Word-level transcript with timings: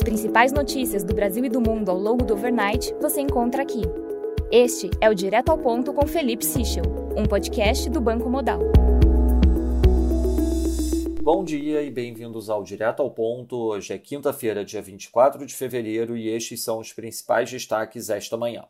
As 0.00 0.04
principais 0.04 0.50
notícias 0.50 1.04
do 1.04 1.12
Brasil 1.12 1.44
e 1.44 1.50
do 1.50 1.60
mundo 1.60 1.90
ao 1.90 1.98
longo 1.98 2.24
do 2.24 2.32
overnight 2.32 2.94
você 3.02 3.20
encontra 3.20 3.62
aqui. 3.62 3.82
Este 4.50 4.88
é 4.98 5.10
o 5.10 5.14
Direto 5.14 5.50
ao 5.50 5.58
Ponto 5.58 5.92
com 5.92 6.06
Felipe 6.06 6.42
Sichel, 6.42 6.84
um 7.14 7.26
podcast 7.26 7.90
do 7.90 8.00
Banco 8.00 8.30
Modal. 8.30 8.60
Bom 11.22 11.44
dia 11.44 11.82
e 11.82 11.90
bem-vindos 11.90 12.48
ao 12.48 12.62
Direto 12.62 13.02
ao 13.02 13.10
Ponto. 13.10 13.54
Hoje 13.54 13.92
é 13.92 13.98
quinta-feira, 13.98 14.64
dia 14.64 14.80
24 14.80 15.44
de 15.44 15.52
fevereiro, 15.52 16.16
e 16.16 16.30
estes 16.30 16.64
são 16.64 16.78
os 16.78 16.94
principais 16.94 17.50
destaques 17.50 18.08
esta 18.08 18.38
manhã. 18.38 18.64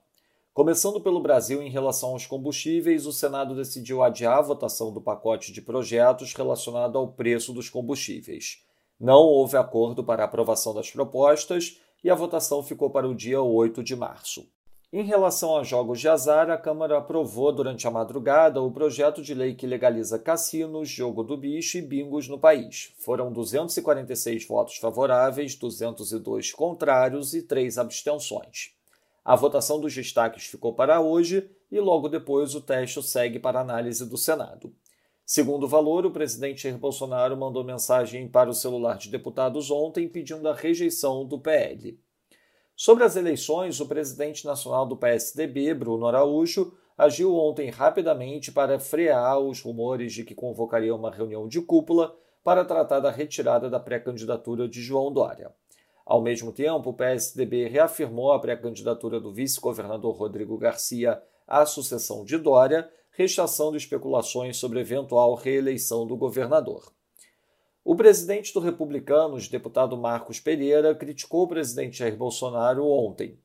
Começando 0.52 1.00
pelo 1.00 1.22
Brasil, 1.22 1.62
em 1.62 1.70
relação 1.70 2.08
aos 2.08 2.26
combustíveis, 2.26 3.06
o 3.06 3.12
Senado 3.12 3.54
decidiu 3.54 4.02
adiar 4.02 4.38
a 4.38 4.42
votação 4.42 4.92
do 4.92 5.00
pacote 5.00 5.52
de 5.52 5.62
projetos 5.62 6.34
relacionado 6.34 6.98
ao 6.98 7.06
preço 7.06 7.52
dos 7.52 7.70
combustíveis. 7.70 8.68
Não 9.00 9.20
houve 9.20 9.56
acordo 9.56 10.04
para 10.04 10.24
aprovação 10.24 10.74
das 10.74 10.90
propostas 10.90 11.80
e 12.04 12.10
a 12.10 12.14
votação 12.14 12.62
ficou 12.62 12.90
para 12.90 13.08
o 13.08 13.14
dia 13.14 13.40
8 13.40 13.82
de 13.82 13.96
março. 13.96 14.46
Em 14.92 15.02
relação 15.04 15.56
a 15.56 15.62
jogos 15.62 16.00
de 16.00 16.08
azar, 16.08 16.50
a 16.50 16.58
Câmara 16.58 16.98
aprovou 16.98 17.50
durante 17.50 17.86
a 17.86 17.90
madrugada 17.90 18.60
o 18.60 18.70
projeto 18.70 19.22
de 19.22 19.32
lei 19.32 19.54
que 19.54 19.66
legaliza 19.66 20.18
cassinos, 20.18 20.88
jogo 20.90 21.22
do 21.22 21.34
bicho 21.34 21.78
e 21.78 21.82
bingos 21.82 22.28
no 22.28 22.38
país. 22.38 22.92
Foram 22.98 23.32
246 23.32 24.46
votos 24.46 24.76
favoráveis, 24.76 25.54
202 25.54 26.52
contrários 26.52 27.32
e 27.32 27.40
3 27.40 27.78
abstenções. 27.78 28.74
A 29.24 29.34
votação 29.34 29.80
dos 29.80 29.94
destaques 29.94 30.44
ficou 30.44 30.74
para 30.74 31.00
hoje 31.00 31.48
e 31.72 31.80
logo 31.80 32.06
depois 32.06 32.54
o 32.54 32.60
texto 32.60 33.00
segue 33.00 33.38
para 33.38 33.60
análise 33.60 34.04
do 34.04 34.18
Senado. 34.18 34.74
Segundo 35.32 35.62
o 35.62 35.68
valor, 35.68 36.04
o 36.04 36.10
presidente 36.10 36.64
Jair 36.64 36.76
Bolsonaro 36.76 37.36
mandou 37.36 37.62
mensagem 37.62 38.26
para 38.26 38.50
o 38.50 38.52
celular 38.52 38.98
de 38.98 39.08
deputados 39.08 39.70
ontem 39.70 40.08
pedindo 40.08 40.48
a 40.48 40.52
rejeição 40.52 41.24
do 41.24 41.38
PL. 41.38 41.96
Sobre 42.74 43.04
as 43.04 43.14
eleições, 43.14 43.78
o 43.78 43.86
presidente 43.86 44.44
nacional 44.44 44.84
do 44.84 44.96
PSDB, 44.96 45.72
Bruno 45.72 46.08
Araújo, 46.08 46.76
agiu 46.98 47.36
ontem 47.36 47.70
rapidamente 47.70 48.50
para 48.50 48.80
frear 48.80 49.38
os 49.38 49.62
rumores 49.62 50.12
de 50.12 50.24
que 50.24 50.34
convocaria 50.34 50.92
uma 50.92 51.12
reunião 51.12 51.46
de 51.46 51.60
cúpula 51.60 52.12
para 52.42 52.64
tratar 52.64 52.98
da 52.98 53.12
retirada 53.12 53.70
da 53.70 53.78
pré-candidatura 53.78 54.66
de 54.66 54.82
João 54.82 55.12
Dória. 55.12 55.52
Ao 56.04 56.20
mesmo 56.20 56.50
tempo, 56.50 56.90
o 56.90 56.94
PSDB 56.94 57.68
reafirmou 57.68 58.32
a 58.32 58.40
pré-candidatura 58.40 59.20
do 59.20 59.32
vice-governador 59.32 60.12
Rodrigo 60.12 60.58
Garcia 60.58 61.22
à 61.46 61.64
sucessão 61.64 62.24
de 62.24 62.36
Dória, 62.36 62.90
rechaçando 63.10 63.76
especulações 63.76 64.56
sobre 64.56 64.80
eventual 64.80 65.34
reeleição 65.34 66.06
do 66.06 66.16
governador. 66.16 66.92
O 67.84 67.96
presidente 67.96 68.52
do 68.52 68.60
Republicanos, 68.60 69.48
deputado 69.48 69.96
Marcos 69.96 70.38
Pereira, 70.38 70.94
criticou 70.94 71.44
o 71.44 71.48
presidente 71.48 71.98
Jair 71.98 72.16
Bolsonaro 72.16 72.86
ontem. 72.86 73.38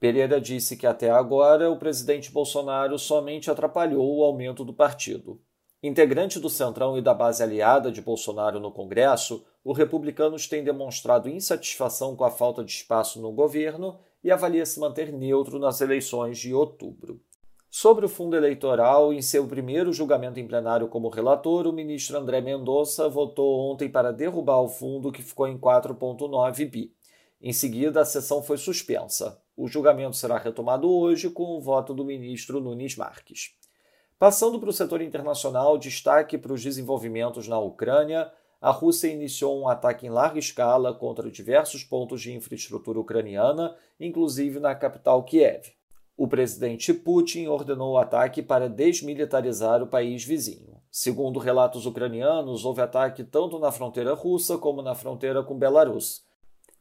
Pereira 0.00 0.40
disse 0.40 0.76
que 0.76 0.86
até 0.86 1.10
agora 1.10 1.70
o 1.70 1.78
presidente 1.78 2.32
Bolsonaro 2.32 2.98
somente 2.98 3.50
atrapalhou 3.50 4.16
o 4.16 4.24
aumento 4.24 4.64
do 4.64 4.72
partido. 4.72 5.40
Integrante 5.82 6.40
do 6.40 6.48
Centrão 6.48 6.96
e 6.96 7.02
da 7.02 7.14
base 7.14 7.42
aliada 7.42 7.92
de 7.92 8.02
Bolsonaro 8.02 8.58
no 8.58 8.72
Congresso, 8.72 9.44
o 9.62 9.72
Republicanos 9.72 10.46
tem 10.46 10.64
demonstrado 10.64 11.28
insatisfação 11.28 12.16
com 12.16 12.24
a 12.24 12.30
falta 12.30 12.64
de 12.64 12.70
espaço 12.70 13.20
no 13.20 13.30
governo 13.30 13.98
e 14.24 14.30
avalia 14.30 14.64
se 14.64 14.80
manter 14.80 15.12
neutro 15.12 15.58
nas 15.58 15.80
eleições 15.80 16.38
de 16.38 16.54
outubro. 16.54 17.20
Sobre 17.72 18.04
o 18.04 18.08
fundo 18.08 18.34
eleitoral, 18.34 19.12
em 19.12 19.22
seu 19.22 19.46
primeiro 19.46 19.92
julgamento 19.92 20.40
em 20.40 20.46
plenário 20.46 20.88
como 20.88 21.08
relator, 21.08 21.68
o 21.68 21.72
ministro 21.72 22.18
André 22.18 22.40
Mendonça 22.40 23.08
votou 23.08 23.70
ontem 23.70 23.88
para 23.88 24.12
derrubar 24.12 24.60
o 24.60 24.68
fundo 24.68 25.12
que 25.12 25.22
ficou 25.22 25.46
em 25.46 25.56
4,9 25.56 26.68
bi. 26.68 26.92
Em 27.40 27.52
seguida, 27.52 28.00
a 28.00 28.04
sessão 28.04 28.42
foi 28.42 28.58
suspensa. 28.58 29.40
O 29.56 29.68
julgamento 29.68 30.16
será 30.16 30.36
retomado 30.36 30.90
hoje 30.90 31.30
com 31.30 31.56
o 31.56 31.60
voto 31.60 31.94
do 31.94 32.04
ministro 32.04 32.60
Nunes 32.60 32.96
Marques. 32.96 33.54
Passando 34.18 34.58
para 34.58 34.70
o 34.70 34.72
setor 34.72 35.00
internacional, 35.00 35.78
destaque 35.78 36.36
para 36.36 36.52
os 36.52 36.64
desenvolvimentos 36.64 37.46
na 37.46 37.60
Ucrânia. 37.60 38.32
A 38.60 38.72
Rússia 38.72 39.06
iniciou 39.06 39.56
um 39.56 39.68
ataque 39.68 40.08
em 40.08 40.10
larga 40.10 40.40
escala 40.40 40.92
contra 40.92 41.30
diversos 41.30 41.84
pontos 41.84 42.20
de 42.20 42.32
infraestrutura 42.32 42.98
ucraniana, 42.98 43.76
inclusive 44.00 44.58
na 44.58 44.74
capital 44.74 45.22
Kiev 45.22 45.70
o 46.20 46.28
presidente 46.28 46.92
Putin 46.92 47.46
ordenou 47.46 47.92
o 47.92 47.96
ataque 47.96 48.42
para 48.42 48.68
desmilitarizar 48.68 49.82
o 49.82 49.86
país 49.86 50.22
vizinho. 50.22 50.76
Segundo 50.92 51.38
relatos 51.38 51.86
ucranianos, 51.86 52.62
houve 52.62 52.82
ataque 52.82 53.24
tanto 53.24 53.58
na 53.58 53.72
fronteira 53.72 54.12
russa 54.12 54.58
como 54.58 54.82
na 54.82 54.94
fronteira 54.94 55.42
com 55.42 55.58
Belarus. 55.58 56.22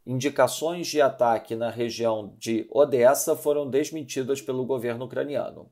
Indicações 0.05 0.87
de 0.87 0.99
ataque 0.99 1.55
na 1.55 1.69
região 1.69 2.35
de 2.37 2.67
Odessa 2.69 3.33
foram 3.33 3.69
desmentidas 3.69 4.41
pelo 4.41 4.65
governo 4.65 5.05
ucraniano. 5.05 5.71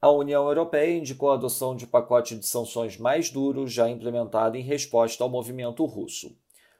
A 0.00 0.10
União 0.10 0.48
Europeia 0.48 0.96
indicou 0.96 1.30
a 1.30 1.34
adoção 1.34 1.76
de 1.76 1.86
pacote 1.86 2.34
de 2.34 2.46
sanções 2.46 2.96
mais 2.96 3.28
duros 3.28 3.70
já 3.70 3.86
implementado 3.86 4.56
em 4.56 4.62
resposta 4.62 5.22
ao 5.22 5.28
movimento 5.28 5.84
russo. 5.84 6.34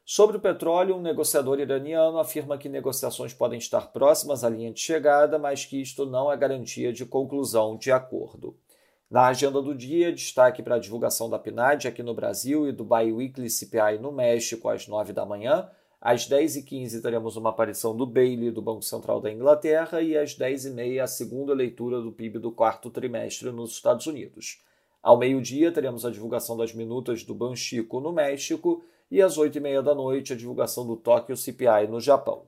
Sobre 0.07 0.37
o 0.37 0.41
petróleo, 0.41 0.97
um 0.97 1.01
negociador 1.01 1.59
iraniano 1.59 2.19
afirma 2.19 2.59
que 2.59 2.69
negociações 2.69 3.33
podem 3.33 3.59
estar 3.59 3.91
próximas 3.91 4.45
à 4.45 4.51
linha 4.51 4.71
de 4.71 4.79
chegada, 4.79 5.39
mas 5.39 5.65
que 5.65 5.81
isto 5.81 6.05
não 6.05 6.31
é 6.31 6.37
garantia 6.37 6.93
de 6.93 7.07
conclusão 7.07 7.75
de 7.75 7.91
acordo. 7.91 8.55
Na 9.11 9.29
agenda 9.29 9.63
do 9.63 9.75
dia, 9.75 10.13
destaque 10.13 10.63
para 10.63 10.75
a 10.75 10.79
divulgação 10.79 11.31
da 11.31 11.39
PNAD 11.39 11.89
aqui 11.89 12.03
no 12.03 12.13
Brasil 12.13 12.69
e 12.69 12.73
do 12.73 12.85
Biweekly 12.85 13.49
CPI 13.49 13.99
no 13.99 14.13
México 14.13 14.69
às 14.69 14.87
9 14.87 15.15
da 15.15 15.25
manhã. 15.25 15.71
Às 15.99 16.29
10h15 16.29 17.01
teremos 17.01 17.37
uma 17.39 17.49
aparição 17.49 17.97
do 17.97 18.05
Bailey 18.05 18.51
do 18.51 18.61
Banco 18.61 18.83
Central 18.83 19.23
da 19.23 19.33
Inglaterra 19.33 20.03
e 20.03 20.19
às 20.19 20.37
10h30 20.37 21.03
a 21.03 21.07
segunda 21.07 21.55
leitura 21.55 22.03
do 22.03 22.13
PIB 22.13 22.41
do 22.41 22.53
quarto 22.53 22.91
trimestre 22.91 23.51
nos 23.51 23.71
Estados 23.71 24.07
Unidos. 24.07 24.63
Ao 25.03 25.17
meio-dia 25.17 25.73
teremos 25.73 26.05
a 26.05 26.11
divulgação 26.11 26.59
das 26.59 26.75
minutas 26.75 27.23
do 27.25 27.35
Banxico 27.35 28.01
no 28.01 28.13
México 28.13 28.85
e 29.11 29.23
às 29.23 29.39
8h30 29.39 29.83
da 29.83 29.95
noite 29.95 30.33
a 30.33 30.37
divulgação 30.37 30.87
do 30.87 30.97
Tokyo 30.97 31.37
CPI 31.37 31.87
no 31.89 32.01
Japão. 32.01 32.43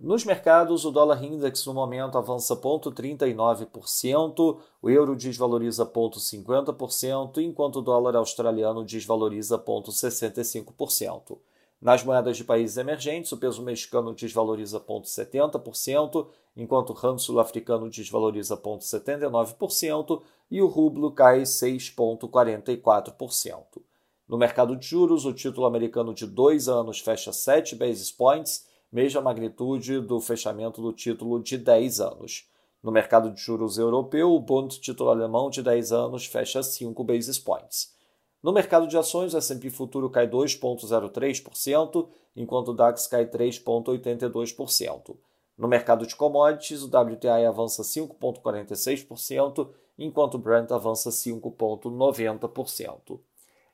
Nos 0.00 0.24
mercados, 0.24 0.84
o 0.84 0.92
dólar 0.92 1.24
index 1.24 1.66
no 1.66 1.74
momento 1.74 2.16
avança 2.16 2.54
0,39%, 2.54 4.58
o 4.80 4.88
euro 4.88 5.16
desvaloriza 5.16 5.84
0,50%, 5.84 7.38
enquanto 7.38 7.80
o 7.80 7.82
dólar 7.82 8.14
australiano 8.14 8.84
desvaloriza 8.84 9.58
0,65%. 9.58 11.36
Nas 11.82 12.04
moedas 12.04 12.36
de 12.36 12.44
países 12.44 12.76
emergentes, 12.76 13.32
o 13.32 13.36
peso 13.36 13.60
mexicano 13.60 14.14
desvaloriza 14.14 14.78
0,70%, 14.78 16.28
enquanto 16.56 16.90
o 16.90 16.94
rand 16.94 17.18
sul-africano 17.18 17.90
desvaloriza 17.90 18.56
0,79% 18.56 20.22
e 20.48 20.62
o 20.62 20.68
rublo 20.68 21.10
cai 21.10 21.42
6,44%. 21.42 23.87
No 24.28 24.36
mercado 24.36 24.76
de 24.76 24.86
juros, 24.86 25.24
o 25.24 25.32
título 25.32 25.66
americano 25.66 26.12
de 26.12 26.26
dois 26.26 26.68
anos 26.68 27.00
fecha 27.00 27.32
7 27.32 27.74
basis 27.74 28.12
points, 28.12 28.66
mesma 28.92 29.22
magnitude 29.22 30.00
do 30.00 30.20
fechamento 30.20 30.82
do 30.82 30.92
título 30.92 31.42
de 31.42 31.56
10 31.56 32.00
anos. 32.00 32.46
No 32.82 32.92
mercado 32.92 33.30
de 33.30 33.40
juros 33.40 33.78
europeu, 33.78 34.30
o 34.30 34.38
Bund 34.38 34.78
título 34.80 35.08
alemão 35.08 35.48
de 35.48 35.62
10 35.62 35.92
anos 35.92 36.26
fecha 36.26 36.62
5 36.62 37.02
basis 37.04 37.38
points. 37.38 37.96
No 38.42 38.52
mercado 38.52 38.86
de 38.86 38.98
ações, 38.98 39.32
o 39.32 39.38
S&P 39.38 39.70
futuro 39.70 40.10
cai 40.10 40.28
2,03%, 40.28 42.06
enquanto 42.36 42.72
o 42.72 42.74
DAX 42.74 43.06
cai 43.06 43.24
3,82%. 43.24 45.16
No 45.56 45.66
mercado 45.66 46.06
de 46.06 46.14
commodities, 46.14 46.82
o 46.82 46.86
WTI 46.86 47.46
avança 47.46 47.82
5,46%, 47.82 49.70
enquanto 49.98 50.34
o 50.34 50.38
Brent 50.38 50.70
avança 50.70 51.08
5,90%. 51.08 53.20